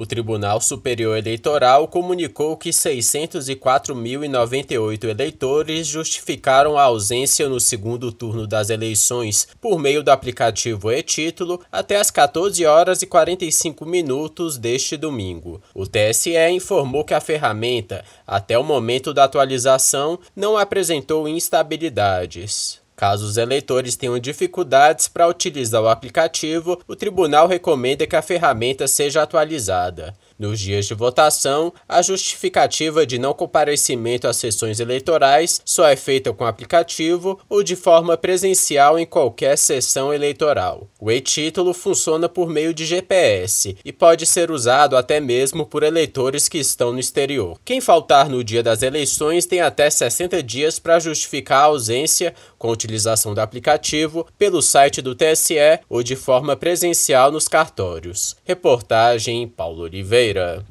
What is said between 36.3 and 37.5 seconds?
com aplicativo